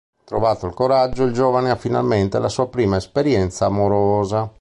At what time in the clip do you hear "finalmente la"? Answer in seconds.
1.75-2.49